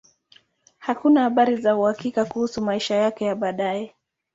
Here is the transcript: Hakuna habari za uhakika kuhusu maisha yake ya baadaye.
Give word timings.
Hakuna 0.77 1.21
habari 1.21 1.55
za 1.57 1.75
uhakika 1.77 2.25
kuhusu 2.25 2.61
maisha 2.61 2.95
yake 2.95 3.25
ya 3.25 3.35
baadaye. 3.35 3.95